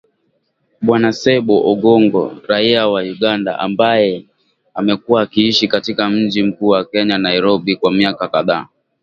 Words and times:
Bwana 0.85 1.09
Ssebbo 1.13 1.55
Ogongo, 1.71 2.23
raia 2.49 2.83
wa 2.93 3.01
Uganda, 3.15 3.59
ambaye 3.59 4.25
amekuwa 4.73 5.21
akiishi 5.21 5.67
katika 5.67 6.09
mji 6.09 6.43
mkuu 6.43 6.67
wa 6.67 6.85
Kenya, 6.85 7.17
Nairobi, 7.17 7.75
kwa 7.75 7.91
miaka 7.91 8.27
kadhaa 8.27 8.67